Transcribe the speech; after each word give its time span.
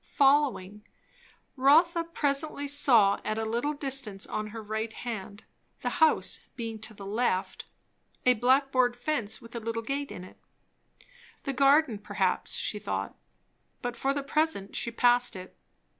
Following 0.15 0.83
011, 1.57 1.63
Rotha 1.63 2.03
presently 2.05 2.67
saw 2.67 3.19
at 3.23 3.37
a 3.37 3.45
little 3.45 3.73
distance 3.73 4.25
on 4.25 4.47
her 4.47 4.63
right 4.63 4.91
hand, 4.91 5.43
the 5.83 5.89
house 6.01 6.39
being 6.55 6.79
to 6.79 6.95
the 6.95 7.05
left, 7.05 7.65
a 8.25 8.33
black 8.33 8.71
board 8.71 8.95
fence 8.97 9.39
with 9.43 9.53
a 9.55 9.59
little 9.59 9.83
gate 9.83 10.11
in 10.11 10.23
it. 10.23 10.39
The 11.43 11.53
garden 11.53 11.99
perhaps, 11.99 12.55
she 12.55 12.79
thought; 12.79 13.15
but 13.83 13.95
for 13.95 14.11
the 14.11 14.23
present 14.23 14.75
she 14.75 14.89
passed 14.89 15.35
it. 15.35 15.55